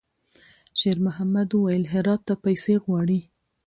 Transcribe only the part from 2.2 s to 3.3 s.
ته پیسې غواړي.»